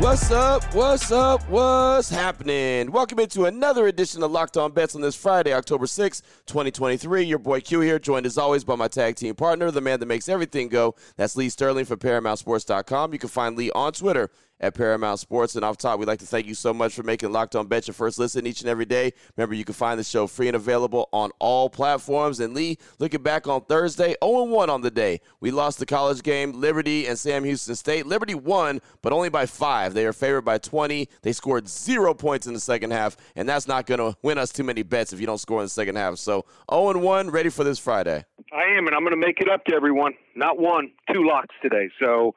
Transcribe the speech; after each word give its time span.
What's 0.00 0.30
up? 0.30 0.64
What's 0.74 1.12
up? 1.12 1.46
What's 1.50 2.08
happening? 2.08 2.90
Welcome 2.90 3.18
into 3.18 3.44
another 3.44 3.86
edition 3.86 4.22
of 4.22 4.30
Locked 4.30 4.56
On 4.56 4.72
Bets 4.72 4.94
on 4.94 5.02
this 5.02 5.14
Friday, 5.14 5.52
October 5.52 5.86
6, 5.86 6.22
2023. 6.46 7.22
Your 7.24 7.38
boy 7.38 7.60
Q 7.60 7.80
here, 7.80 7.98
joined 7.98 8.24
as 8.24 8.38
always 8.38 8.64
by 8.64 8.76
my 8.76 8.88
tag 8.88 9.16
team 9.16 9.34
partner, 9.34 9.70
the 9.70 9.82
man 9.82 10.00
that 10.00 10.06
makes 10.06 10.26
everything 10.30 10.70
go. 10.70 10.94
That's 11.16 11.36
Lee 11.36 11.50
Sterling 11.50 11.84
from 11.84 11.98
ParamountSports.com. 11.98 13.12
You 13.12 13.18
can 13.18 13.28
find 13.28 13.58
Lee 13.58 13.70
on 13.72 13.92
Twitter 13.92 14.30
at 14.60 14.74
Paramount 14.74 15.18
Sports. 15.18 15.56
And 15.56 15.64
off 15.64 15.76
top, 15.76 15.98
we'd 15.98 16.06
like 16.06 16.18
to 16.20 16.26
thank 16.26 16.46
you 16.46 16.54
so 16.54 16.72
much 16.72 16.94
for 16.94 17.02
making 17.02 17.32
Locked 17.32 17.56
On 17.56 17.66
Bet 17.66 17.88
your 17.88 17.94
first 17.94 18.18
listen 18.18 18.46
each 18.46 18.60
and 18.60 18.68
every 18.68 18.84
day. 18.84 19.12
Remember, 19.36 19.54
you 19.54 19.64
can 19.64 19.74
find 19.74 19.98
the 19.98 20.04
show 20.04 20.26
free 20.26 20.48
and 20.48 20.56
available 20.56 21.08
on 21.12 21.30
all 21.38 21.68
platforms. 21.68 22.40
And 22.40 22.54
Lee, 22.54 22.78
looking 22.98 23.22
back 23.22 23.46
on 23.48 23.62
Thursday, 23.62 24.14
0 24.22 24.44
1 24.44 24.70
on 24.70 24.82
the 24.82 24.90
day. 24.90 25.20
We 25.40 25.50
lost 25.50 25.78
the 25.78 25.86
college 25.86 26.22
game, 26.22 26.52
Liberty 26.52 27.06
and 27.06 27.18
Sam 27.18 27.44
Houston 27.44 27.74
State. 27.74 28.06
Liberty 28.06 28.34
won, 28.34 28.80
but 29.02 29.12
only 29.12 29.28
by 29.28 29.46
five. 29.46 29.94
They 29.94 30.06
are 30.06 30.12
favored 30.12 30.42
by 30.42 30.58
20. 30.58 31.08
They 31.22 31.32
scored 31.32 31.68
zero 31.68 32.14
points 32.14 32.46
in 32.46 32.54
the 32.54 32.60
second 32.60 32.90
half, 32.90 33.16
and 33.36 33.48
that's 33.48 33.66
not 33.66 33.86
going 33.86 33.98
to 33.98 34.16
win 34.22 34.38
us 34.38 34.50
too 34.52 34.64
many 34.64 34.82
bets 34.82 35.12
if 35.12 35.20
you 35.20 35.26
don't 35.26 35.38
score 35.38 35.60
in 35.60 35.66
the 35.66 35.70
second 35.70 35.96
half. 35.96 36.18
So 36.18 36.44
0 36.70 36.98
1, 36.98 37.30
ready 37.30 37.48
for 37.48 37.64
this 37.64 37.78
Friday. 37.78 38.24
I 38.52 38.76
am, 38.76 38.86
and 38.86 38.96
I'm 38.96 39.02
going 39.02 39.18
to 39.18 39.26
make 39.26 39.40
it 39.40 39.48
up 39.48 39.64
to 39.66 39.74
everyone. 39.74 40.14
Not 40.34 40.58
one, 40.58 40.90
two 41.12 41.24
locks 41.24 41.54
today. 41.62 41.88
So 42.02 42.34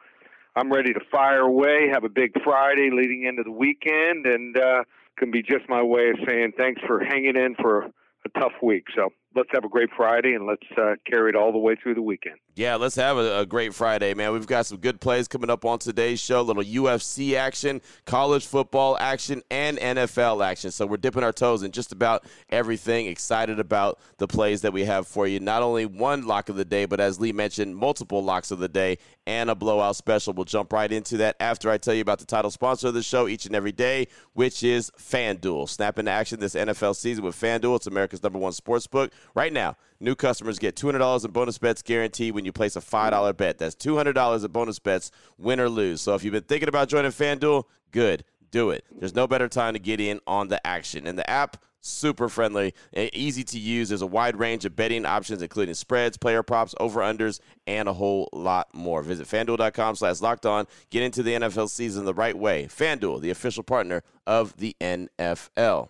I'm 0.55 0.71
ready 0.71 0.93
to 0.93 0.99
fire 1.11 1.41
away, 1.41 1.89
have 1.91 2.03
a 2.03 2.09
big 2.09 2.31
Friday 2.43 2.89
leading 2.91 3.25
into 3.25 3.43
the 3.43 3.51
weekend, 3.51 4.25
and 4.25 4.55
uh, 4.55 4.83
can 5.17 5.31
be 5.31 5.41
just 5.41 5.67
my 5.67 5.81
way 5.81 6.09
of 6.09 6.17
saying 6.27 6.53
thanks 6.57 6.81
for 6.85 7.03
hanging 7.03 7.35
in 7.35 7.55
for 7.59 7.85
a 7.85 8.39
tough 8.39 8.53
week. 8.61 8.85
So 8.95 9.09
let's 9.35 9.49
have 9.53 9.63
a 9.63 9.69
great 9.69 9.89
Friday 9.95 10.33
and 10.33 10.45
let's 10.45 10.65
uh, 10.77 10.95
carry 11.09 11.29
it 11.29 11.35
all 11.35 11.51
the 11.51 11.57
way 11.57 11.75
through 11.75 11.95
the 11.95 12.01
weekend. 12.01 12.35
Yeah, 12.55 12.75
let's 12.75 12.95
have 12.95 13.17
a, 13.17 13.39
a, 13.39 13.45
great 13.45 13.73
Friday, 13.73 14.13
man. 14.13 14.31
We've 14.31 14.45
got 14.45 14.67
some 14.67 14.77
good 14.77 15.01
plays 15.01 15.27
coming 15.27 15.49
up 15.49 15.65
on 15.65 15.79
today's 15.79 16.19
show. 16.19 16.41
A 16.41 16.43
little 16.43 16.63
UFC 16.63 17.35
action, 17.35 17.81
college 18.05 18.45
football 18.45 18.97
action, 18.99 19.41
and 19.49 19.77
NFL 19.77 20.45
action. 20.45 20.69
So 20.71 20.85
we're 20.85 20.97
dipping 20.97 21.23
our 21.23 21.31
toes 21.31 21.63
in 21.63 21.71
just 21.71 21.91
about 21.91 22.25
everything. 22.49 23.07
Excited 23.07 23.59
about 23.59 23.99
the 24.17 24.27
plays 24.27 24.61
that 24.61 24.71
we 24.71 24.85
have 24.85 25.07
for 25.07 25.27
you. 25.27 25.39
Not 25.39 25.63
only 25.63 25.85
one 25.85 26.27
lock 26.27 26.49
of 26.49 26.55
the 26.55 26.65
day, 26.65 26.85
but 26.85 26.99
as 26.99 27.19
Lee 27.19 27.31
mentioned, 27.31 27.75
multiple 27.75 28.23
locks 28.23 28.51
of 28.51 28.59
the 28.59 28.69
day 28.69 28.97
and 29.25 29.49
a 29.49 29.55
blowout 29.55 29.95
special. 29.95 30.33
We'll 30.33 30.45
jump 30.45 30.73
right 30.73 30.91
into 30.91 31.17
that 31.17 31.35
after 31.39 31.69
I 31.69 31.77
tell 31.77 31.93
you 31.93 32.01
about 32.01 32.19
the 32.19 32.25
title 32.25 32.51
sponsor 32.51 32.89
of 32.89 32.93
the 32.93 33.03
show 33.03 33.27
each 33.27 33.45
and 33.45 33.55
every 33.55 33.71
day, 33.71 34.07
which 34.33 34.63
is 34.63 34.91
FanDuel. 34.99 35.69
Snap 35.69 35.97
into 35.97 36.11
action 36.11 36.39
this 36.39 36.55
NFL 36.55 36.95
season 36.95 37.23
with 37.23 37.39
FanDuel. 37.39 37.77
It's 37.77 37.87
America's 37.87 38.21
number 38.21 38.39
one 38.39 38.53
sports 38.53 38.85
book. 38.85 39.11
Right 39.35 39.53
now, 39.53 39.77
new 39.99 40.15
customers 40.15 40.59
get 40.59 40.75
$200 40.75 41.25
in 41.25 41.31
bonus 41.31 41.57
bets 41.57 41.81
guaranteed 41.81 42.33
when 42.35 42.45
you 42.45 42.51
place 42.51 42.75
a 42.75 42.81
$5 42.81 43.37
bet. 43.37 43.57
That's 43.57 43.75
$200 43.75 44.45
in 44.45 44.51
bonus 44.51 44.79
bets, 44.79 45.11
win 45.37 45.59
or 45.59 45.69
lose. 45.69 46.01
So 46.01 46.15
if 46.15 46.23
you've 46.23 46.33
been 46.33 46.43
thinking 46.43 46.69
about 46.69 46.89
joining 46.89 47.11
FanDuel, 47.11 47.63
good. 47.91 48.23
Do 48.51 48.69
it. 48.69 48.85
There's 48.91 49.15
no 49.15 49.25
better 49.25 49.47
time 49.47 49.73
to 49.73 49.79
get 49.79 49.99
in 49.99 50.19
on 50.27 50.47
the 50.49 50.65
action. 50.65 51.07
And 51.07 51.17
the 51.17 51.27
app, 51.27 51.57
super 51.81 52.29
friendly, 52.29 52.73
and 52.93 53.09
easy 53.13 53.43
to 53.43 53.59
use. 53.59 53.89
There's 53.89 54.03
a 54.03 54.07
wide 54.07 54.37
range 54.37 54.63
of 54.65 54.75
betting 54.75 55.05
options, 55.05 55.41
including 55.41 55.73
spreads, 55.73 56.17
player 56.17 56.43
props, 56.43 56.75
over-unders, 56.79 57.39
and 57.65 57.89
a 57.89 57.93
whole 57.93 58.29
lot 58.31 58.73
more. 58.73 59.01
Visit 59.01 59.27
FanDuel.com 59.27 59.95
slash 59.95 60.21
locked 60.21 60.45
on. 60.45 60.67
Get 60.91 61.03
into 61.03 61.23
the 61.23 61.33
NFL 61.33 61.69
season 61.69 62.05
the 62.05 62.13
right 62.13 62.37
way. 62.37 62.67
FanDuel, 62.67 63.21
the 63.21 63.31
official 63.31 63.63
partner 63.63 64.03
of 64.27 64.55
the 64.57 64.75
NFL. 64.79 65.89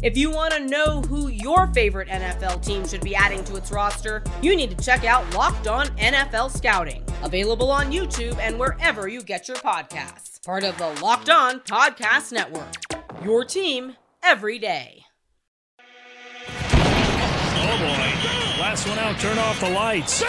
If 0.00 0.16
you 0.16 0.30
want 0.30 0.54
to 0.54 0.60
know 0.60 1.02
who 1.02 1.26
your 1.26 1.66
favorite 1.68 2.06
NFL 2.06 2.64
team 2.64 2.86
should 2.86 3.00
be 3.00 3.16
adding 3.16 3.42
to 3.44 3.56
its 3.56 3.72
roster, 3.72 4.22
you 4.40 4.54
need 4.54 4.70
to 4.70 4.84
check 4.84 5.04
out 5.04 5.34
Locked 5.34 5.66
On 5.66 5.88
NFL 5.96 6.56
Scouting, 6.56 7.04
available 7.24 7.68
on 7.72 7.90
YouTube 7.90 8.38
and 8.38 8.60
wherever 8.60 9.08
you 9.08 9.22
get 9.22 9.48
your 9.48 9.56
podcasts. 9.56 10.40
Part 10.44 10.62
of 10.62 10.78
the 10.78 10.88
Locked 11.02 11.30
On 11.30 11.58
Podcast 11.60 12.30
Network. 12.30 12.72
Your 13.24 13.44
team 13.44 13.96
every 14.22 14.60
day. 14.60 15.02
Oh 16.60 17.78
boy. 17.80 18.60
Last 18.60 18.88
one 18.88 18.98
out, 19.00 19.18
turn 19.18 19.36
off 19.38 19.58
the 19.58 19.70
lights. 19.70 20.20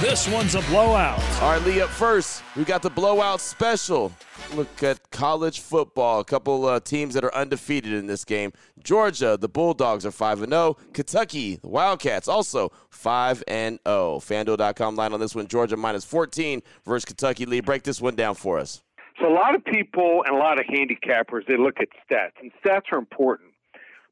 This 0.00 0.28
one's 0.28 0.54
a 0.54 0.60
blowout. 0.62 1.20
All 1.42 1.50
right, 1.52 1.62
Lee, 1.62 1.80
up 1.80 1.90
first. 1.90 2.42
We 2.54 2.64
got 2.64 2.82
the 2.82 2.90
blowout 2.90 3.40
special 3.40 4.12
look 4.54 4.82
at 4.82 5.10
college 5.10 5.60
football. 5.60 6.20
A 6.20 6.24
couple 6.24 6.66
uh, 6.66 6.80
teams 6.80 7.14
that 7.14 7.24
are 7.24 7.34
undefeated 7.34 7.92
in 7.92 8.06
this 8.06 8.24
game. 8.24 8.52
Georgia, 8.82 9.36
the 9.40 9.48
Bulldogs 9.48 10.06
are 10.06 10.10
5 10.10 10.42
and 10.42 10.52
0. 10.52 10.76
Kentucky, 10.92 11.56
the 11.56 11.68
Wildcats 11.68 12.28
also 12.28 12.72
5 12.90 13.44
and 13.48 13.78
0. 13.86 14.18
FanDuel.com 14.20 14.96
line 14.96 15.12
on 15.12 15.20
this 15.20 15.34
one 15.34 15.46
Georgia 15.46 15.76
minus 15.76 16.04
14 16.04 16.62
versus 16.84 17.04
Kentucky. 17.04 17.46
Lee, 17.46 17.60
break 17.60 17.82
this 17.82 18.00
one 18.00 18.14
down 18.14 18.34
for 18.34 18.58
us. 18.58 18.82
So 19.20 19.26
a 19.26 19.34
lot 19.34 19.54
of 19.54 19.64
people 19.64 20.22
and 20.26 20.36
a 20.36 20.38
lot 20.38 20.60
of 20.60 20.66
handicappers 20.66 21.46
they 21.48 21.56
look 21.56 21.78
at 21.80 21.88
stats, 22.08 22.40
and 22.40 22.52
stats 22.64 22.92
are 22.92 22.98
important. 22.98 23.50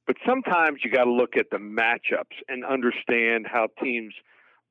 But 0.07 0.17
sometimes 0.27 0.81
you 0.85 0.91
got 0.91 1.05
to 1.05 1.13
look 1.13 1.37
at 1.37 1.51
the 1.51 1.59
matchups 1.59 2.37
and 2.49 2.65
understand 2.65 3.47
how 3.51 3.69
teams 3.83 4.15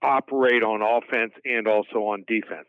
operate 0.01 0.63
on 0.63 0.81
offense 0.81 1.33
and 1.43 1.67
also 1.67 2.05
on 2.05 2.23
defense. 2.27 2.67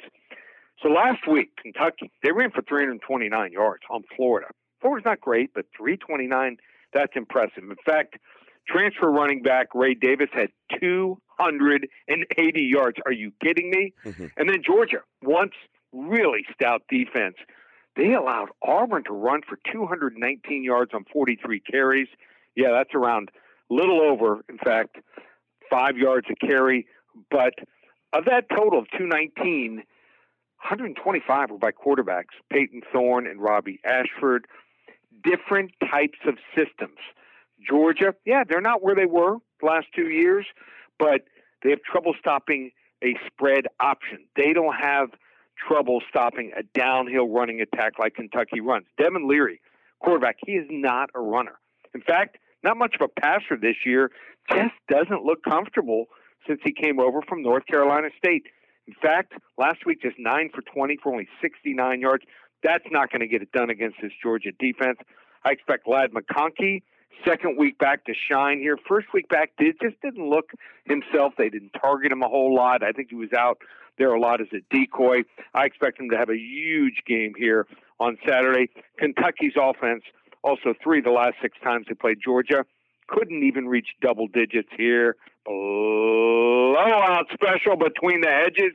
So 0.82 0.88
last 0.88 1.26
week, 1.26 1.50
Kentucky, 1.60 2.10
they 2.22 2.32
ran 2.32 2.50
for 2.50 2.62
329 2.62 3.53
yards 3.53 3.82
on 3.91 4.04
Florida. 4.14 4.48
Florida's 4.81 5.06
not 5.06 5.20
great, 5.20 5.53
but 5.54 5.66
329, 5.76 6.59
that's 6.92 7.12
impressive. 7.16 7.64
In 7.64 7.76
fact, 7.84 8.16
transfer 8.69 9.10
running 9.10 9.42
back 9.42 9.69
Ray 9.75 9.94
Davis 9.94 10.28
had 10.32 10.48
280 10.81 12.60
yards. 12.62 12.98
Are 13.06 13.12
you 13.12 13.32
kidding 13.42 13.70
me? 13.70 13.94
Mm-hmm. 14.04 14.26
And 14.37 14.48
then 14.48 14.62
Georgia, 14.64 14.98
once 15.22 15.53
really 15.92 16.44
stout 16.53 16.82
defense, 16.91 17.37
they 17.97 18.12
allowed 18.12 18.48
Auburn 18.62 19.04
to 19.04 19.12
run 19.12 19.41
for 19.48 19.58
219 19.72 20.62
yards 20.62 20.93
on 20.93 21.04
43 21.10 21.60
carries. 21.60 22.08
Yeah, 22.54 22.72
that's 22.72 22.94
around 22.94 23.31
little 23.70 24.00
over, 24.03 24.44
in 24.48 24.58
fact, 24.58 24.99
five 25.70 25.96
yards 25.96 26.26
a 26.31 26.46
carry. 26.46 26.87
But 27.31 27.55
of 28.12 28.26
that 28.26 28.49
total 28.50 28.78
of 28.78 28.90
219, 28.90 29.82
125 30.66 31.50
were 31.52 31.58
by 31.58 31.70
quarterbacks, 31.70 32.34
Payton 32.50 32.82
Thorne 32.92 33.28
and 33.28 33.40
Robbie 33.40 33.80
Ashford. 33.84 34.46
Different 35.22 35.70
types 35.80 36.18
of 36.26 36.38
systems. 36.56 36.98
Georgia, 37.68 38.14
yeah, 38.24 38.42
they're 38.48 38.60
not 38.60 38.82
where 38.82 38.96
they 38.96 39.06
were 39.06 39.36
the 39.60 39.66
last 39.66 39.86
two 39.94 40.08
years, 40.08 40.44
but 40.98 41.22
they 41.62 41.70
have 41.70 41.82
trouble 41.82 42.14
stopping 42.18 42.72
a 43.02 43.14
spread 43.26 43.66
option. 43.78 44.26
They 44.34 44.52
don't 44.52 44.74
have 44.74 45.10
trouble 45.56 46.02
stopping 46.08 46.50
a 46.56 46.64
downhill 46.64 47.28
running 47.28 47.60
attack 47.60 47.98
like 48.00 48.16
Kentucky 48.16 48.60
runs. 48.60 48.86
Devin 48.98 49.28
Leary, 49.28 49.60
quarterback, 50.00 50.36
he 50.44 50.52
is 50.52 50.66
not 50.68 51.10
a 51.14 51.20
runner. 51.20 51.58
In 51.94 52.00
fact, 52.00 52.38
not 52.64 52.76
much 52.76 52.96
of 52.96 53.02
a 53.02 53.20
passer 53.20 53.56
this 53.56 53.76
year, 53.86 54.10
just 54.50 54.74
doesn't 54.88 55.24
look 55.24 55.44
comfortable 55.44 56.06
since 56.46 56.60
he 56.64 56.72
came 56.72 56.98
over 56.98 57.22
from 57.22 57.42
North 57.42 57.66
Carolina 57.66 58.08
State. 58.18 58.46
In 58.87 58.94
fact, 58.94 59.33
last 59.59 59.85
week 59.85 60.03
just 60.03 60.19
nine 60.19 60.50
for 60.55 60.62
20 60.62 60.99
for 61.03 61.12
only 61.12 61.29
69 61.43 62.00
yards. 62.00 62.25
That's 62.62 62.85
not 62.91 63.11
going 63.11 63.21
to 63.21 63.27
get 63.27 63.43
it 63.43 63.53
done 63.53 63.71
against 63.71 63.97
this 64.00 64.12
Georgia 64.23 64.50
defense. 64.59 64.99
I 65.44 65.50
expect 65.50 65.87
Ladd 65.88 66.12
McConkey, 66.12 66.83
second 67.25 67.59
week 67.59 67.79
back 67.79 68.05
to 68.06 68.15
shine 68.15 68.59
here. 68.59 68.77
First 68.88 69.09
week 69.12 69.29
back, 69.29 69.53
did 69.59 69.77
just 69.81 70.00
didn't 70.03 70.29
look 70.29 70.50
himself. 70.85 71.35
They 71.37 71.49
didn't 71.49 71.73
target 71.81 72.12
him 72.12 72.23
a 72.23 72.29
whole 72.29 72.55
lot. 72.55 72.83
I 72.83 72.93
think 72.93 73.09
he 73.11 73.17
was 73.17 73.33
out 73.37 73.59
there 73.99 74.12
a 74.12 74.21
lot 74.21 74.41
as 74.41 74.49
a 74.53 74.61
decoy. 74.75 75.23
I 75.55 75.65
expect 75.65 76.00
him 76.00 76.11
to 76.11 76.17
have 76.17 76.31
a 76.31 76.37
huge 76.37 77.03
game 77.06 77.33
here 77.37 77.67
on 77.99 78.19
Saturday. 78.27 78.69
Kentucky's 78.99 79.55
offense, 79.61 80.03
also 80.43 80.75
three 80.83 81.00
the 81.00 81.11
last 81.11 81.35
six 81.41 81.56
times 81.62 81.87
they 81.88 81.94
played 81.94 82.19
Georgia, 82.23 82.65
couldn't 83.08 83.43
even 83.43 83.67
reach 83.69 83.88
double 84.00 84.26
digits 84.29 84.69
here. 84.76 85.17
Blowout 85.44 87.26
special 87.32 87.76
between 87.76 88.20
the 88.20 88.29
hedges. 88.29 88.73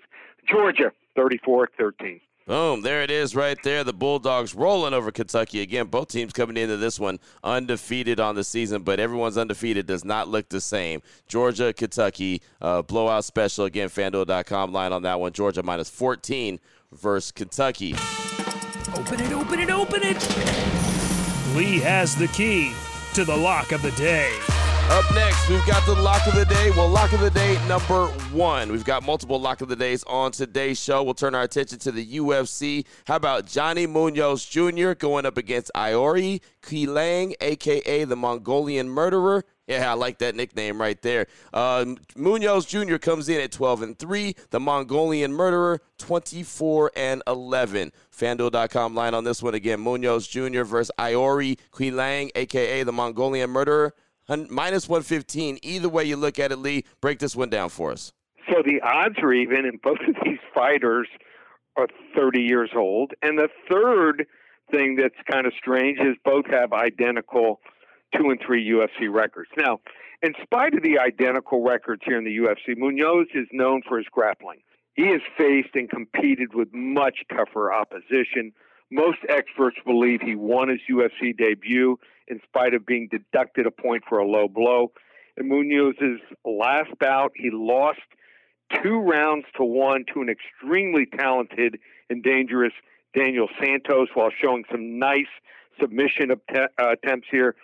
Georgia, 0.50 0.92
34 1.16 1.70
13. 1.78 2.20
Boom, 2.48 2.82
there 2.82 3.04
it 3.04 3.12
is 3.12 3.36
right 3.36 3.58
there. 3.64 3.84
The 3.84 3.94
Bulldogs 3.94 4.56
rolling 4.56 4.94
over 4.94 5.12
Kentucky. 5.12 5.62
Again, 5.62 5.86
both 5.86 6.08
teams 6.08 6.34
coming 6.34 6.58
into 6.58 6.76
this 6.76 7.00
one 7.00 7.20
undefeated 7.44 8.20
on 8.20 8.36
the 8.36 8.44
season, 8.44 8.82
but 8.82 9.00
everyone's 9.00 9.38
undefeated 9.38 9.86
does 9.86 10.04
not 10.04 10.28
look 10.28 10.50
the 10.50 10.60
same. 10.60 11.02
Georgia, 11.28 11.72
Kentucky, 11.72 12.42
uh, 12.60 12.82
blowout 12.82 13.26
special. 13.26 13.66
Again, 13.66 13.90
fanduel.com 13.90 14.74
line 14.74 14.92
on 14.92 15.04
that 15.04 15.20
one. 15.20 15.34
Georgia 15.34 15.62
minus 15.62 15.90
14 15.90 16.60
versus 16.92 17.32
Kentucky. 17.32 17.94
Open 18.96 19.22
it, 19.22 19.32
open 19.32 19.60
it, 19.60 19.70
open 19.70 20.02
it. 20.04 21.56
Lee 21.56 21.80
has 21.80 22.16
the 22.16 22.28
key 22.28 22.74
to 23.14 23.26
the 23.26 23.36
lock 23.36 23.74
of 23.74 23.82
the 23.82 23.92
day. 23.92 24.32
Up 24.90 25.04
next, 25.14 25.50
we've 25.50 25.66
got 25.66 25.86
the 25.86 25.96
lock 25.96 26.26
of 26.28 26.36
the 26.36 26.46
day. 26.46 26.72
Well, 26.72 26.88
lock 26.88 27.12
of 27.12 27.20
the 27.20 27.30
day 27.30 27.60
number 27.68 28.08
one. 28.32 28.72
We've 28.72 28.86
got 28.86 29.04
multiple 29.04 29.40
lock 29.40 29.62
of 29.62 29.68
the 29.68 29.76
days 29.76 30.04
on 30.04 30.32
today's 30.32 30.82
show. 30.82 31.04
We'll 31.04 31.14
turn 31.14 31.36
our 31.36 31.44
attention 31.44 31.80
to 31.80 31.92
the 31.92 32.20
UFC. 32.20 32.86
How 33.06 33.18
about 33.18 33.46
Johnny 33.46 33.86
Munoz 33.86 34.46
Jr. 34.46 34.94
going 34.94 35.26
up 35.26 35.38
against 35.38 35.72
Iori 35.76 36.42
Quilang, 36.62 37.34
aka 37.42 38.04
the 38.06 38.16
Mongolian 38.16 38.90
Murderer? 38.90 39.44
Yeah, 39.68 39.92
I 39.92 39.94
like 39.94 40.18
that 40.18 40.36
nickname 40.36 40.82
right 40.82 41.02
there. 41.02 41.28
Uh, 41.54 41.86
Munoz 42.16 42.66
Jr. 42.66 42.98
comes 42.98 43.30
in 43.30 43.40
at 43.40 43.52
12 43.52 43.84
and 43.84 44.00
3. 44.00 44.36
The 44.50 44.60
Mongolian 44.60 45.32
Murderer, 45.32 45.82
24 45.98 46.92
and 46.96 47.24
11. 47.28 47.92
FanDuel.com 48.12 48.96
line 48.96 49.14
on 49.14 49.24
this 49.24 49.42
one 49.42 49.54
again. 49.54 49.80
Munoz 49.80 50.28
Jr. 50.28 50.64
versus 50.64 50.92
Iori 51.00 51.58
Quilang, 51.72 52.32
aka 52.36 52.84
the 52.84 52.92
Mongolian 52.92 53.50
Murderer 53.50 53.94
minus 54.50 54.88
115. 54.88 55.60
Either 55.62 55.90
way 55.90 56.06
you 56.06 56.16
look 56.16 56.40
at 56.40 56.52
it, 56.52 56.58
Lee, 56.58 56.86
break 57.00 57.20
this 57.20 57.36
one 57.36 57.50
down 57.50 57.70
for 57.70 57.92
us. 57.92 58.14
So 58.50 58.62
the 58.66 58.82
odds 58.82 59.20
are 59.22 59.34
even, 59.34 59.66
and 59.66 59.82
both 59.82 60.00
of 60.08 60.16
these 60.24 60.40
fighters 60.54 61.08
are 61.78 61.88
30 62.16 62.42
years 62.42 62.72
old. 62.76 63.14
And 63.22 63.38
the 63.38 63.50
third 63.70 64.28
thing 64.72 64.96
that's 64.96 65.16
kind 65.32 65.46
of 65.46 65.54
strange 65.58 66.00
is 66.00 66.16
both 66.24 66.46
have 66.48 66.74
identical 66.74 67.60
two 68.18 68.30
and 68.30 68.40
three 68.46 68.68
UFC 68.68 69.12
records. 69.12 69.50
Now, 69.58 69.80
in 70.22 70.34
spite 70.42 70.76
of 70.76 70.84
the 70.84 71.00
identical 71.00 71.64
records 71.64 72.02
here 72.06 72.18
in 72.18 72.24
the 72.24 72.38
UFC, 72.38 72.78
Munoz 72.78 73.28
is 73.34 73.48
known 73.52 73.82
for 73.88 73.98
his 73.98 74.08
grappling. 74.12 74.60
He 74.94 75.08
has 75.08 75.22
faced 75.38 75.76
and 75.76 75.90
competed 75.90 76.54
with 76.54 76.68
much 76.74 77.20
tougher 77.30 77.74
opposition. 77.74 78.52
Most 78.92 79.20
experts 79.30 79.78
believe 79.86 80.22
he 80.22 80.36
won 80.36 80.70
his 80.70 80.82
UFC 80.90 81.36
debut 81.36 81.98
in 82.28 82.40
spite 82.44 82.74
of 82.74 82.86
being 82.86 83.08
deducted 83.10 83.66
a 83.66 83.72
point 83.72 84.04
for 84.08 84.20
a 84.20 84.28
low 84.28 84.48
blow. 84.48 84.92
In 85.38 85.50
Munoz's 85.50 86.22
last 86.46 86.92
bout, 87.00 87.32
he 87.36 87.50
lost 87.52 88.02
two 88.84 89.00
rounds 89.00 89.46
to 89.58 89.64
one 89.64 90.06
to 90.14 90.22
an 90.22 90.30
extremely 90.30 91.06
talented 91.06 91.80
and 92.10 92.22
dangerous 92.22 92.74
Daniel 93.16 93.48
Santos 93.62 94.10
while 94.14 94.30
showing 94.42 94.64
some 94.72 95.00
nice 95.00 95.32
submission 95.80 96.32
uh, 96.32 96.68
attempts 96.78 97.28
here. 97.32 97.56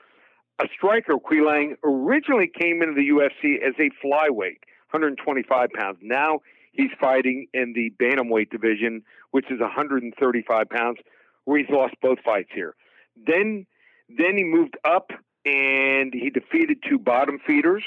A 0.60 0.66
striker, 0.76 1.18
Quilang, 1.18 1.76
originally 1.84 2.48
came 2.48 2.82
into 2.82 2.96
the 2.96 3.10
UFC 3.10 3.62
as 3.62 3.76
a 3.80 3.92
flyweight, 4.04 4.64
125 4.92 5.70
pounds. 5.72 6.00
Now 6.02 6.40
he's 6.72 6.90
fighting 7.00 7.48
in 7.54 7.74
the 7.74 7.92
bantamweight 8.02 8.50
division, 8.50 9.04
which 9.32 9.52
is 9.52 9.60
135 9.60 10.70
pounds 10.70 10.98
where 11.46 11.60
he's 11.60 11.70
lost 11.70 11.96
both 12.02 12.20
fights 12.26 12.50
here. 12.54 12.76
Then 13.16 13.66
then 14.10 14.38
he 14.38 14.44
moved 14.44 14.78
up 14.84 15.12
and 15.46 16.14
he 16.14 16.30
defeated 16.30 16.80
two 16.88 16.98
bottom 16.98 17.40
feeders 17.46 17.84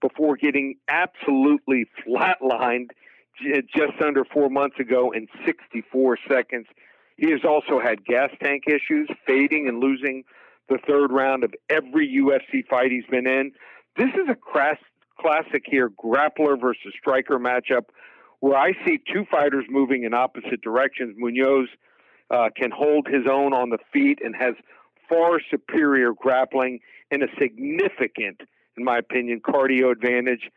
before 0.00 0.36
getting 0.36 0.76
absolutely 0.88 1.86
flatlined 2.06 2.90
just 3.74 4.00
under 4.04 4.24
four 4.24 4.50
months 4.50 4.78
ago 4.78 5.12
in 5.12 5.26
64 5.46 6.18
seconds. 6.28 6.66
He 7.16 7.30
has 7.30 7.40
also 7.44 7.80
had 7.80 8.04
gas 8.04 8.30
tank 8.42 8.64
issues, 8.66 9.08
fading 9.26 9.68
and 9.68 9.80
losing 9.80 10.24
the 10.70 10.78
third 10.88 11.12
round 11.12 11.44
of 11.44 11.52
every 11.68 12.08
UFC 12.08 12.66
fight 12.66 12.90
he's 12.90 13.04
been 13.10 13.26
in. 13.26 13.52
This 13.96 14.08
is 14.14 14.28
a 14.30 14.34
crass, 14.34 14.78
classic 15.18 15.64
here, 15.66 15.90
grappler 15.90 16.58
versus 16.58 16.94
striker 16.98 17.38
matchup, 17.38 17.86
where 18.38 18.56
I 18.56 18.72
see 18.86 18.98
two 19.12 19.26
fighters 19.30 19.64
moving 19.68 20.04
in 20.04 20.14
opposite 20.14 20.62
directions. 20.62 21.16
Munoz 21.18 21.68
uh, 22.30 22.48
can 22.56 22.70
hold 22.70 23.08
his 23.08 23.26
own 23.30 23.52
on 23.52 23.70
the 23.70 23.78
feet 23.92 24.20
and 24.24 24.34
has 24.36 24.54
far 25.08 25.40
superior 25.50 26.12
grappling 26.14 26.78
and 27.10 27.22
a 27.22 27.26
significant, 27.38 28.40
in 28.76 28.84
my 28.84 28.98
opinion, 28.98 29.40
cardio 29.40 29.90
advantage. 29.90 30.48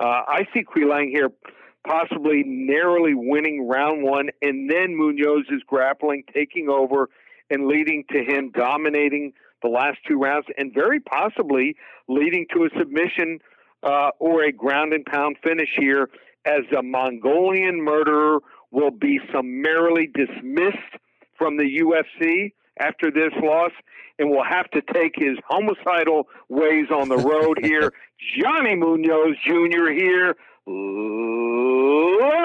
Uh, 0.00 0.22
I 0.26 0.46
see 0.54 0.64
Quilang 0.64 1.10
here 1.10 1.30
possibly 1.86 2.42
narrowly 2.44 3.14
winning 3.14 3.68
round 3.68 4.02
one, 4.02 4.30
and 4.40 4.70
then 4.70 4.96
Munoz's 4.96 5.62
grappling 5.66 6.24
taking 6.34 6.68
over 6.68 7.08
and 7.50 7.66
leading 7.66 8.04
to 8.10 8.24
him 8.24 8.50
dominating 8.50 9.32
the 9.62 9.68
last 9.68 9.98
two 10.06 10.18
rounds, 10.18 10.46
and 10.56 10.72
very 10.72 11.00
possibly 11.00 11.76
leading 12.08 12.46
to 12.54 12.64
a 12.64 12.78
submission 12.78 13.38
uh, 13.82 14.10
or 14.18 14.42
a 14.42 14.52
ground 14.52 14.92
and 14.92 15.04
pound 15.04 15.36
finish 15.42 15.68
here, 15.76 16.08
as 16.44 16.62
a 16.76 16.82
Mongolian 16.82 17.82
murderer 17.82 18.40
will 18.70 18.90
be 18.90 19.20
summarily 19.32 20.06
dismissed 20.06 20.76
from 21.36 21.56
the 21.56 21.64
UFC 21.64 22.52
after 22.78 23.10
this 23.10 23.32
loss 23.42 23.72
and 24.18 24.30
will 24.30 24.44
have 24.44 24.70
to 24.70 24.82
take 24.92 25.14
his 25.16 25.36
homicidal 25.46 26.28
ways 26.48 26.86
on 26.90 27.08
the 27.08 27.16
road 27.16 27.58
here. 27.62 27.92
Johnny 28.40 28.74
Munoz 28.74 29.36
Jr. 29.46 29.90
here 29.90 30.34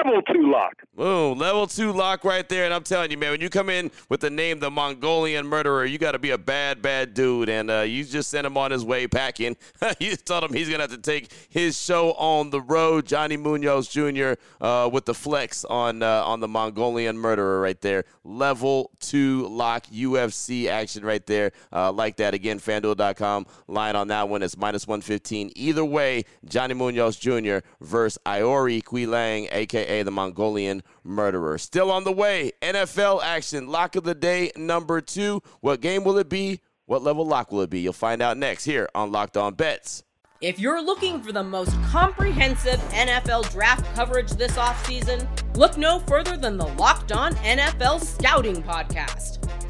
level 0.04 0.22
two 0.22 0.50
lock. 0.50 0.82
Boom, 0.96 1.38
level 1.38 1.66
two 1.66 1.92
lock 1.92 2.24
right 2.24 2.48
there. 2.48 2.64
And 2.64 2.74
I'm 2.74 2.84
telling 2.84 3.10
you, 3.10 3.18
man, 3.18 3.32
when 3.32 3.40
you 3.40 3.50
come 3.50 3.68
in 3.68 3.90
with 4.08 4.20
the 4.20 4.30
name 4.30 4.60
the 4.60 4.70
Mongolian 4.70 5.46
murderer, 5.46 5.84
you 5.84 5.98
got 5.98 6.12
to 6.12 6.18
be 6.18 6.30
a 6.30 6.38
bad, 6.38 6.82
bad 6.82 7.14
dude. 7.14 7.48
And 7.48 7.70
uh, 7.70 7.80
you 7.80 8.04
just 8.04 8.30
sent 8.30 8.46
him 8.46 8.56
on 8.56 8.70
his 8.70 8.84
way 8.84 9.08
packing. 9.08 9.56
you 9.98 10.16
told 10.16 10.44
him 10.44 10.52
he's 10.52 10.68
going 10.68 10.78
to 10.78 10.82
have 10.82 10.90
to 10.90 10.98
take 10.98 11.32
his 11.48 11.80
show 11.80 12.12
on 12.12 12.50
the 12.50 12.60
road. 12.60 13.06
Johnny 13.06 13.36
Munoz 13.36 13.88
Jr. 13.88 14.34
Uh, 14.60 14.88
with 14.92 15.04
the 15.04 15.14
flex 15.14 15.64
on, 15.64 16.02
uh, 16.02 16.24
on 16.24 16.40
the 16.40 16.48
Mongolian 16.48 17.18
murderer 17.18 17.60
right 17.60 17.80
there. 17.80 18.04
Level 18.22 18.90
two 19.00 19.46
lock 19.48 19.86
UFC 19.86 20.68
action 20.68 21.04
right 21.04 21.24
there. 21.26 21.52
Uh, 21.72 21.90
like 21.92 22.16
that. 22.16 22.34
Again, 22.34 22.58
fanduel.com 22.58 23.46
line 23.66 23.96
on 23.96 24.08
that 24.08 24.28
one 24.28 24.42
is 24.42 24.56
minus 24.56 24.86
115. 24.86 25.52
Either 25.56 25.84
way, 25.84 26.24
Johnny 26.44 26.74
Munoz 26.74 27.16
Jr. 27.16 27.58
versus 27.80 28.18
Iori 28.26 28.82
Quilang, 29.14 29.48
aka 29.52 30.02
the 30.02 30.10
Mongolian 30.10 30.82
murderer. 31.04 31.56
Still 31.58 31.90
on 31.90 32.04
the 32.04 32.12
way, 32.12 32.52
NFL 32.62 33.22
action, 33.22 33.68
lock 33.68 33.96
of 33.96 34.04
the 34.04 34.14
day 34.14 34.50
number 34.56 35.00
two. 35.00 35.40
What 35.60 35.80
game 35.80 36.04
will 36.04 36.18
it 36.18 36.28
be? 36.28 36.60
What 36.86 37.02
level 37.02 37.26
lock 37.26 37.52
will 37.52 37.62
it 37.62 37.70
be? 37.70 37.80
You'll 37.80 37.92
find 37.92 38.20
out 38.20 38.36
next 38.36 38.64
here 38.64 38.88
on 38.94 39.12
Locked 39.12 39.36
On 39.36 39.54
Bets. 39.54 40.02
If 40.40 40.58
you're 40.58 40.82
looking 40.82 41.22
for 41.22 41.32
the 41.32 41.44
most 41.44 41.72
comprehensive 41.84 42.78
NFL 42.90 43.50
draft 43.52 43.94
coverage 43.94 44.32
this 44.32 44.56
offseason, 44.56 45.26
look 45.56 45.78
no 45.78 46.00
further 46.00 46.36
than 46.36 46.58
the 46.58 46.66
Locked 46.66 47.12
On 47.12 47.34
NFL 47.36 48.00
Scouting 48.04 48.62
Podcast. 48.62 49.43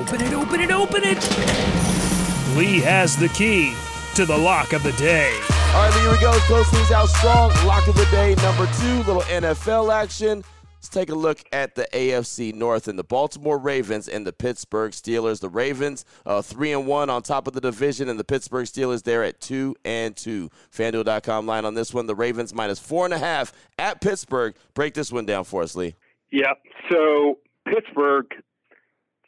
Open 0.00 0.22
it, 0.22 0.32
open 0.32 0.60
it, 0.60 0.70
open 0.70 1.02
it. 1.04 2.56
Lee 2.56 2.80
has 2.80 3.18
the 3.18 3.28
key 3.28 3.74
to 4.14 4.24
the 4.24 4.36
lock 4.36 4.72
of 4.72 4.82
the 4.82 4.92
day. 4.92 5.38
All 5.74 5.82
right, 5.82 5.92
here 5.92 6.10
we 6.10 6.18
go. 6.18 6.32
Close 6.46 6.66
things 6.70 6.90
out 6.90 7.10
strong. 7.10 7.50
Lock 7.66 7.86
of 7.86 7.94
the 7.96 8.06
day 8.06 8.34
number 8.36 8.66
two. 8.80 9.02
Little 9.02 9.20
NFL 9.24 9.92
action. 9.92 10.42
Let's 10.76 10.88
take 10.88 11.10
a 11.10 11.14
look 11.14 11.44
at 11.52 11.74
the 11.74 11.86
AFC 11.92 12.54
North 12.54 12.88
and 12.88 12.98
the 12.98 13.04
Baltimore 13.04 13.58
Ravens 13.58 14.08
and 14.08 14.26
the 14.26 14.32
Pittsburgh 14.32 14.92
Steelers. 14.92 15.40
The 15.40 15.50
Ravens 15.50 16.06
uh, 16.24 16.40
three 16.40 16.72
and 16.72 16.86
one 16.86 17.10
on 17.10 17.20
top 17.20 17.46
of 17.46 17.52
the 17.52 17.60
division, 17.60 18.08
and 18.08 18.18
the 18.18 18.24
Pittsburgh 18.24 18.64
Steelers 18.64 19.02
there 19.02 19.22
at 19.22 19.38
two 19.42 19.76
and 19.84 20.16
two. 20.16 20.48
FanDuel.com 20.74 21.46
line 21.46 21.66
on 21.66 21.74
this 21.74 21.92
one: 21.92 22.06
the 22.06 22.14
Ravens 22.14 22.54
minus 22.54 22.78
four 22.78 23.04
and 23.04 23.12
a 23.12 23.18
half 23.18 23.52
at 23.78 24.00
Pittsburgh. 24.00 24.54
Break 24.72 24.94
this 24.94 25.12
one 25.12 25.26
down 25.26 25.44
for 25.44 25.62
us, 25.62 25.76
Lee. 25.76 25.94
Yeah. 26.32 26.54
So 26.90 27.36
Pittsburgh, 27.66 28.24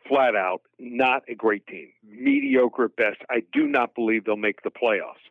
flat 0.09 0.35
out, 0.35 0.63
not 0.79 1.23
a 1.29 1.35
great 1.35 1.67
team. 1.67 1.89
Mediocre 2.05 2.85
at 2.85 2.97
best. 2.97 3.19
I 3.31 3.43
do 3.53 3.67
not 3.67 3.95
believe 3.95 4.25
they'll 4.25 4.37
make 4.37 4.63
the 4.63 4.71
playoffs. 4.71 5.23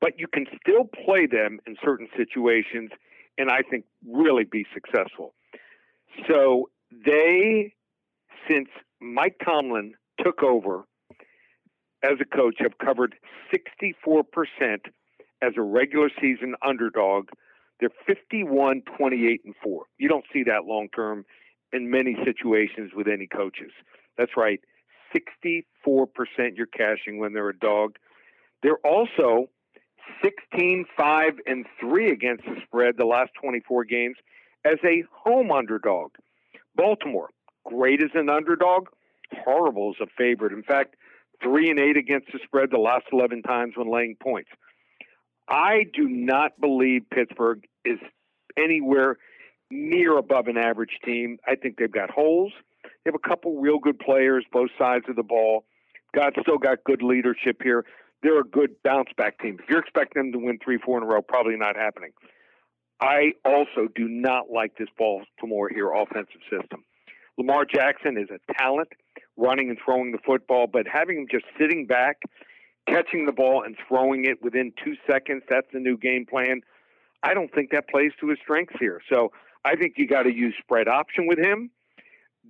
But 0.00 0.18
you 0.18 0.26
can 0.26 0.46
still 0.60 0.84
play 0.84 1.26
them 1.26 1.58
in 1.66 1.76
certain 1.82 2.08
situations 2.16 2.90
and 3.38 3.50
I 3.50 3.62
think 3.62 3.84
really 4.06 4.44
be 4.44 4.66
successful. 4.72 5.34
So 6.28 6.70
they, 6.90 7.74
since 8.48 8.68
Mike 9.00 9.36
Tomlin 9.44 9.94
took 10.22 10.42
over 10.42 10.84
as 12.02 12.14
a 12.20 12.24
coach, 12.24 12.56
have 12.60 12.78
covered 12.78 13.14
64% 13.54 14.24
as 15.42 15.52
a 15.56 15.62
regular 15.62 16.08
season 16.20 16.54
underdog. 16.66 17.28
They're 17.80 17.90
51, 18.06 18.82
28, 18.96 19.42
and 19.44 19.54
4. 19.62 19.84
You 19.98 20.08
don't 20.08 20.24
see 20.32 20.44
that 20.44 20.64
long 20.64 20.88
term 20.94 21.26
in 21.76 21.90
many 21.90 22.16
situations 22.24 22.92
with 22.94 23.06
any 23.06 23.26
coaches. 23.26 23.72
That's 24.16 24.36
right. 24.36 24.60
64% 25.14 25.64
you're 26.56 26.66
cashing 26.66 27.18
when 27.18 27.32
they're 27.32 27.48
a 27.48 27.58
dog. 27.58 27.96
They're 28.62 28.84
also 28.84 29.48
16 30.22 30.86
5 30.96 31.32
and 31.46 31.66
3 31.80 32.10
against 32.10 32.44
the 32.44 32.56
spread 32.64 32.96
the 32.96 33.04
last 33.04 33.30
24 33.40 33.84
games 33.84 34.16
as 34.64 34.78
a 34.84 35.04
home 35.12 35.52
underdog. 35.52 36.12
Baltimore, 36.74 37.30
great 37.64 38.02
as 38.02 38.10
an 38.14 38.28
underdog, 38.28 38.88
horrible 39.44 39.94
as 39.96 40.06
a 40.06 40.10
favorite. 40.16 40.52
In 40.52 40.62
fact, 40.62 40.96
3 41.42 41.70
and 41.70 41.78
8 41.78 41.96
against 41.96 42.28
the 42.32 42.38
spread 42.44 42.70
the 42.70 42.78
last 42.78 43.06
11 43.12 43.42
times 43.42 43.74
when 43.76 43.90
laying 43.90 44.16
points. 44.20 44.50
I 45.48 45.84
do 45.92 46.08
not 46.08 46.60
believe 46.60 47.02
Pittsburgh 47.10 47.64
is 47.84 47.98
anywhere 48.56 49.18
near 49.70 50.18
above 50.18 50.48
an 50.48 50.56
average 50.56 50.98
team. 51.04 51.38
I 51.46 51.54
think 51.56 51.76
they've 51.76 51.90
got 51.90 52.10
holes. 52.10 52.52
They 52.84 53.10
have 53.10 53.14
a 53.14 53.28
couple 53.28 53.60
real 53.60 53.78
good 53.78 53.98
players, 53.98 54.44
both 54.52 54.70
sides 54.78 55.04
of 55.08 55.16
the 55.16 55.22
ball. 55.22 55.64
God 56.14 56.34
still 56.40 56.58
got 56.58 56.84
good 56.84 57.02
leadership 57.02 57.60
here 57.62 57.84
they're 58.22 58.40
a 58.40 58.44
good 58.44 58.70
bounce 58.82 59.10
back 59.16 59.38
team. 59.38 59.58
If 59.62 59.68
you're 59.68 59.78
expecting 59.78 60.22
them 60.22 60.32
to 60.32 60.38
win 60.46 60.58
three, 60.62 60.78
four 60.78 60.98
in 60.98 61.04
a 61.04 61.06
row, 61.06 61.22
probably 61.22 61.56
not 61.56 61.76
happening. 61.76 62.10
I 63.00 63.32
also 63.44 63.88
do 63.94 64.08
not 64.08 64.50
like 64.50 64.76
this 64.78 64.88
Baltimore 64.98 65.68
here 65.68 65.92
offensive 65.92 66.40
system. 66.50 66.84
Lamar 67.38 67.66
Jackson 67.66 68.16
is 68.16 68.28
a 68.30 68.54
talent, 68.54 68.88
running 69.36 69.68
and 69.68 69.78
throwing 69.84 70.12
the 70.12 70.18
football, 70.24 70.66
but 70.66 70.86
having 70.90 71.18
him 71.18 71.26
just 71.30 71.44
sitting 71.60 71.86
back, 71.86 72.22
catching 72.88 73.26
the 73.26 73.32
ball 73.32 73.62
and 73.62 73.76
throwing 73.86 74.24
it 74.24 74.42
within 74.42 74.72
two 74.82 74.94
seconds, 75.08 75.42
that's 75.48 75.66
the 75.72 75.78
new 75.78 75.98
game 75.98 76.24
plan. 76.24 76.62
I 77.22 77.34
don't 77.34 77.52
think 77.54 77.70
that 77.72 77.88
plays 77.88 78.12
to 78.20 78.28
his 78.28 78.38
strengths 78.42 78.74
here. 78.80 79.02
So 79.12 79.30
I 79.66 79.74
think 79.74 79.94
you 79.96 80.06
got 80.06 80.22
to 80.22 80.32
use 80.32 80.54
spread 80.62 80.86
option 80.86 81.26
with 81.26 81.38
him. 81.38 81.70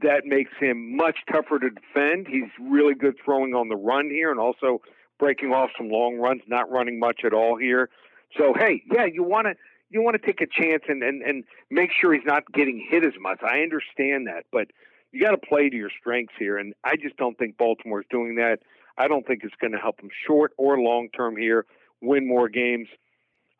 That 0.02 0.26
makes 0.26 0.52
him 0.60 0.94
much 0.94 1.16
tougher 1.32 1.58
to 1.58 1.70
defend. 1.70 2.26
He's 2.28 2.50
really 2.60 2.94
good 2.94 3.14
throwing 3.24 3.54
on 3.54 3.70
the 3.70 3.76
run 3.76 4.10
here 4.10 4.30
and 4.30 4.38
also 4.38 4.82
breaking 5.18 5.52
off 5.52 5.70
some 5.78 5.88
long 5.88 6.16
runs, 6.18 6.42
not 6.46 6.70
running 6.70 6.98
much 6.98 7.22
at 7.24 7.32
all 7.32 7.56
here. 7.56 7.88
So 8.36 8.52
hey, 8.52 8.82
yeah, 8.92 9.06
you 9.06 9.22
want 9.22 9.46
to 9.46 9.54
you 9.88 10.02
want 10.02 10.20
to 10.20 10.26
take 10.26 10.42
a 10.42 10.46
chance 10.46 10.82
and, 10.88 11.02
and 11.02 11.22
and 11.22 11.44
make 11.70 11.90
sure 11.98 12.12
he's 12.12 12.26
not 12.26 12.52
getting 12.52 12.86
hit 12.90 13.02
as 13.02 13.14
much. 13.18 13.40
I 13.42 13.60
understand 13.60 14.26
that, 14.26 14.44
but 14.52 14.66
you 15.12 15.24
got 15.24 15.30
to 15.30 15.38
play 15.38 15.70
to 15.70 15.76
your 15.76 15.90
strengths 15.98 16.34
here, 16.38 16.58
and 16.58 16.74
I 16.84 16.96
just 16.96 17.16
don't 17.16 17.38
think 17.38 17.56
Baltimore's 17.56 18.04
doing 18.10 18.34
that. 18.34 18.58
I 18.98 19.08
don't 19.08 19.26
think 19.26 19.40
it's 19.42 19.54
going 19.58 19.72
to 19.72 19.78
help 19.78 19.98
them 19.98 20.10
short 20.26 20.52
or 20.58 20.78
long 20.78 21.08
term 21.16 21.36
here 21.36 21.64
win 22.02 22.28
more 22.28 22.48
games. 22.48 22.88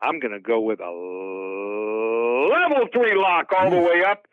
I'm 0.01 0.19
going 0.19 0.33
to 0.33 0.39
go 0.39 0.59
with 0.59 0.79
a 0.79 0.89
level 2.49 2.87
three 2.93 3.15
lock 3.15 3.51
all 3.57 3.69
the 3.69 3.77
mm. 3.77 3.85
way 3.85 4.03
up. 4.03 4.27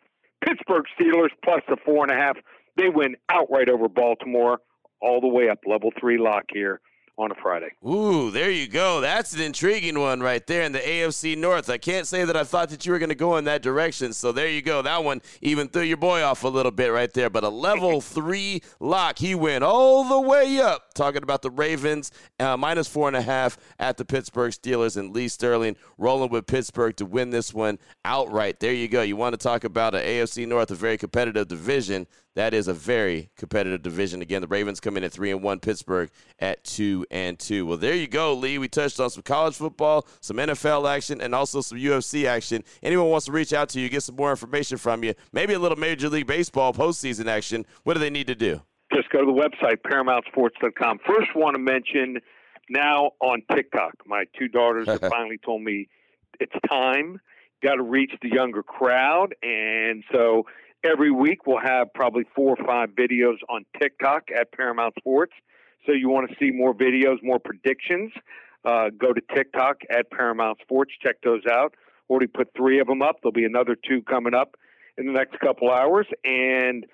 Pittsburgh 0.45 0.85
Steelers 0.99 1.29
plus 1.43 1.61
the 1.67 1.77
four 1.85 2.03
and 2.03 2.11
a 2.11 2.15
half. 2.15 2.37
They 2.77 2.89
win 2.89 3.15
outright 3.29 3.69
over 3.69 3.87
Baltimore 3.87 4.59
all 5.01 5.21
the 5.21 5.27
way 5.27 5.49
up. 5.49 5.59
Level 5.65 5.91
three 5.99 6.17
lock 6.17 6.45
here 6.51 6.81
on 7.17 7.31
a 7.31 7.35
Friday. 7.35 7.69
Ooh, 7.87 8.29
there 8.31 8.51
you 8.51 8.67
go. 8.67 8.99
That's 9.01 9.33
an 9.33 9.41
intriguing 9.41 9.99
one 9.99 10.21
right 10.21 10.45
there 10.45 10.63
in 10.63 10.71
the 10.71 10.79
AFC 10.79 11.37
North. 11.37 11.69
I 11.69 11.77
can't 11.77 12.05
say 12.05 12.25
that 12.25 12.35
I 12.35 12.43
thought 12.43 12.69
that 12.69 12.85
you 12.85 12.91
were 12.91 12.99
going 12.99 13.09
to 13.09 13.15
go 13.15 13.37
in 13.37 13.45
that 13.45 13.61
direction. 13.61 14.11
So 14.13 14.31
there 14.31 14.49
you 14.49 14.61
go. 14.61 14.81
That 14.81 15.03
one 15.03 15.21
even 15.41 15.67
threw 15.69 15.83
your 15.83 15.97
boy 15.97 16.23
off 16.23 16.43
a 16.43 16.47
little 16.47 16.71
bit 16.71 16.91
right 16.91 17.11
there. 17.13 17.29
But 17.29 17.43
a 17.43 17.49
level 17.49 18.01
three 18.15 18.61
lock. 18.79 19.19
He 19.19 19.35
went 19.35 19.63
all 19.63 20.03
the 20.03 20.21
way 20.21 20.59
up. 20.59 20.93
Talking 20.93 21.23
about 21.23 21.41
the 21.41 21.51
Ravens, 21.51 22.11
uh, 22.39 22.57
minus 22.57 22.87
four 22.87 23.07
and 23.07 23.17
a 23.17 23.21
half 23.21 23.57
at 23.79 23.97
the 23.97 24.05
Pittsburgh 24.05 24.51
Steelers, 24.51 24.97
and 24.97 25.13
Lee 25.13 25.27
Sterling 25.27 25.75
rolling 25.97 26.29
with 26.29 26.47
Pittsburgh 26.47 26.95
to 26.97 27.05
win 27.05 27.29
this 27.29 27.53
one 27.53 27.79
outright. 28.03 28.59
There 28.59 28.73
you 28.73 28.87
go. 28.87 29.01
You 29.01 29.15
want 29.15 29.33
to 29.33 29.37
talk 29.37 29.63
about 29.63 29.95
an 29.95 30.01
AFC 30.01 30.47
North, 30.47 30.71
a 30.71 30.75
very 30.75 30.97
competitive 30.97 31.47
division. 31.47 32.07
That 32.35 32.53
is 32.53 32.67
a 32.67 32.73
very 32.73 33.29
competitive 33.37 33.81
division. 33.81 34.21
Again, 34.21 34.41
the 34.41 34.47
Ravens 34.47 34.81
come 34.81 34.97
in 34.97 35.05
at 35.05 35.13
three 35.13 35.31
and 35.31 35.41
one, 35.41 35.59
Pittsburgh 35.61 36.09
at 36.39 36.63
two 36.65 37.04
and 37.11 37.37
two. 37.39 37.65
Well, 37.65 37.77
there 37.77 37.95
you 37.95 38.07
go, 38.07 38.33
Lee. 38.33 38.57
We 38.57 38.67
touched 38.67 38.99
on 38.99 39.09
some 39.09 39.23
college 39.23 39.55
football, 39.55 40.07
some 40.21 40.37
NFL 40.37 40.89
action, 40.89 41.21
and 41.21 41.33
also 41.35 41.61
some 41.61 41.77
UFC 41.77 42.25
action. 42.25 42.63
Anyone 42.83 43.09
wants 43.09 43.25
to 43.27 43.31
reach 43.31 43.53
out 43.53 43.69
to 43.69 43.79
you, 43.79 43.89
get 43.89 44.03
some 44.03 44.15
more 44.15 44.31
information 44.31 44.77
from 44.77 45.03
you, 45.03 45.13
maybe 45.31 45.53
a 45.53 45.59
little 45.59 45.77
Major 45.77 46.09
League 46.09 46.27
Baseball 46.27 46.73
postseason 46.73 47.27
action. 47.27 47.65
What 47.83 47.93
do 47.93 47.99
they 47.99 48.09
need 48.09 48.27
to 48.27 48.35
do? 48.35 48.61
Just 48.93 49.09
go 49.09 49.19
to 49.19 49.25
the 49.25 49.31
website, 49.31 49.77
ParamountSports.com. 49.81 50.99
First, 51.05 51.35
want 51.35 51.55
to 51.55 51.61
mention 51.61 52.19
now 52.69 53.11
on 53.19 53.41
TikTok. 53.53 53.93
My 54.05 54.25
two 54.37 54.47
daughters 54.47 54.87
have 54.87 55.01
finally 55.09 55.37
told 55.37 55.61
me 55.61 55.87
it's 56.39 56.53
time. 56.69 57.19
Got 57.63 57.75
to 57.75 57.83
reach 57.83 58.11
the 58.21 58.29
younger 58.29 58.63
crowd, 58.63 59.33
and 59.41 60.03
so 60.11 60.45
every 60.83 61.11
week 61.11 61.47
we'll 61.47 61.59
have 61.59 61.93
probably 61.93 62.23
four 62.35 62.55
or 62.57 62.65
five 62.65 62.89
videos 62.89 63.37
on 63.49 63.65
TikTok 63.81 64.25
at 64.37 64.51
Paramount 64.51 64.93
Sports. 64.99 65.33
So 65.85 65.91
you 65.91 66.09
want 66.09 66.29
to 66.29 66.35
see 66.39 66.51
more 66.51 66.73
videos, 66.73 67.17
more 67.21 67.39
predictions, 67.39 68.11
uh, 68.63 68.89
go 68.97 69.13
to 69.13 69.21
TikTok 69.33 69.77
at 69.89 70.09
Paramount 70.09 70.59
Sports. 70.61 70.93
Check 71.01 71.17
those 71.23 71.43
out. 71.49 71.75
Already 72.09 72.27
put 72.27 72.49
three 72.55 72.79
of 72.79 72.87
them 72.87 73.01
up. 73.01 73.17
There'll 73.21 73.33
be 73.33 73.45
another 73.45 73.75
two 73.75 74.01
coming 74.03 74.33
up 74.33 74.55
in 74.97 75.05
the 75.05 75.11
next 75.11 75.39
couple 75.39 75.71
hours. 75.71 76.07
And 76.23 76.85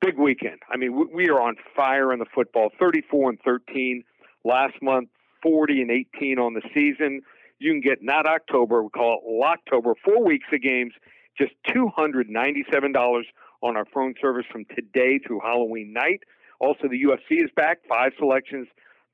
big 0.00 0.18
weekend. 0.18 0.58
I 0.70 0.76
mean, 0.76 1.08
we 1.14 1.28
are 1.30 1.40
on 1.40 1.56
fire 1.74 2.12
in 2.12 2.18
the 2.18 2.26
football. 2.34 2.70
34 2.78 3.30
and 3.30 3.38
13 3.42 4.04
last 4.44 4.74
month, 4.82 5.08
40 5.42 5.82
and 5.82 5.90
18 5.90 6.38
on 6.38 6.54
the 6.54 6.62
season. 6.74 7.22
You 7.58 7.72
can 7.72 7.80
get 7.80 8.02
not 8.02 8.26
October, 8.26 8.82
we 8.82 8.90
call 8.90 9.20
it 9.22 9.72
Locktober, 9.72 9.94
four 10.04 10.22
weeks 10.24 10.46
of 10.52 10.60
games 10.60 10.92
just 11.36 11.52
$297 11.68 13.22
on 13.62 13.76
our 13.76 13.84
phone 13.92 14.14
service 14.20 14.46
from 14.50 14.64
today 14.74 15.18
through 15.18 15.40
Halloween 15.40 15.92
night. 15.92 16.22
Also, 16.60 16.88
the 16.88 17.02
UFC 17.02 17.42
is 17.44 17.50
back, 17.56 17.78
five 17.88 18.12
selections, 18.18 18.68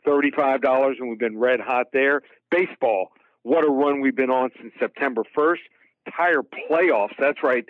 $35, 0.07 0.95
and 0.99 1.09
we've 1.09 1.19
been 1.19 1.39
red 1.39 1.61
hot 1.61 1.87
there. 1.93 2.23
Baseball, 2.51 3.13
what 3.43 3.65
a 3.65 3.71
run 3.71 4.01
we've 4.01 4.17
been 4.17 4.31
on 4.31 4.51
since 4.61 4.73
September 4.79 5.23
1st. 5.37 5.59
Entire 6.07 6.43
playoffs, 6.43 7.15
that's 7.19 7.43
right, 7.43 7.65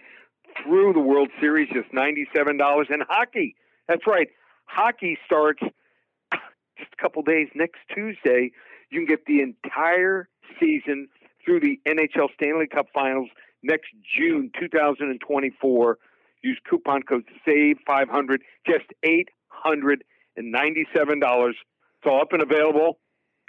through 0.62 0.92
the 0.92 1.00
World 1.00 1.30
Series, 1.40 1.68
just 1.72 1.92
$97. 1.92 2.90
And 2.90 3.02
hockey, 3.08 3.56
that's 3.88 4.06
right, 4.06 4.28
hockey 4.66 5.18
starts 5.26 5.60
just 6.78 6.92
a 6.92 7.02
couple 7.02 7.22
days 7.22 7.48
next 7.54 7.78
Tuesday. 7.94 8.52
You 8.90 9.00
can 9.00 9.06
get 9.06 9.26
the 9.26 9.40
entire 9.40 10.28
season 10.58 11.08
through 11.44 11.60
the 11.60 11.80
NHL 11.86 12.28
Stanley 12.34 12.66
Cup 12.66 12.86
Finals 12.94 13.28
next 13.62 13.88
June 14.16 14.50
2024. 14.58 15.98
Use 16.42 16.58
coupon 16.68 17.02
code 17.02 17.24
SAVE500, 17.46 18.38
just 18.66 18.86
$897. 19.64 20.00
It's 21.50 21.58
all 22.06 22.20
up 22.22 22.32
and 22.32 22.42
available. 22.42 22.98